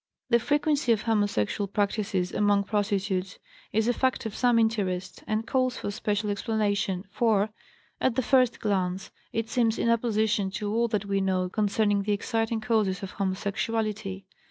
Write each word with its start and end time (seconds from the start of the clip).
The 0.31 0.39
frequency 0.39 0.91
of 0.93 1.03
homosexual 1.03 1.67
practices 1.67 2.31
among 2.33 2.63
prostitutes 2.63 3.37
is 3.71 3.87
a 3.87 3.93
fact 3.93 4.25
of 4.25 4.35
some 4.35 4.57
interest, 4.57 5.23
and 5.27 5.45
calls 5.45 5.77
for 5.77 5.91
special 5.91 6.31
explanation, 6.31 7.05
for, 7.11 7.49
at 7.99 8.15
the 8.15 8.23
first 8.23 8.59
glance, 8.59 9.11
it 9.31 9.47
seems 9.47 9.77
in 9.77 9.91
opposition 9.91 10.49
to 10.53 10.73
all 10.73 10.87
that 10.87 11.05
we 11.05 11.21
know 11.21 11.49
concerning 11.49 12.01
the 12.01 12.13
exciting 12.13 12.61
causes 12.61 13.03
of 13.03 13.11
homosexuality. 13.11 14.25